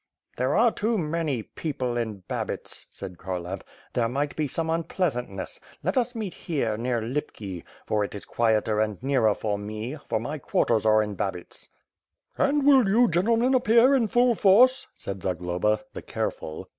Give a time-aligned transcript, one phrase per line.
[0.37, 3.61] "There are too many people in Babits," said Kharlamp.
[3.93, 5.59] "There might be some unpleasantness.
[5.83, 10.19] Let us meet here, near Lipki, for it is quieter and nearer for me, for
[10.19, 11.69] my quar ters are in Babits.*'
[12.35, 12.49] 544 ^^^^^^^^^^ SWORD.
[12.49, 16.67] "And will you gentlemen appear in full force?" said Zag loba, the careful.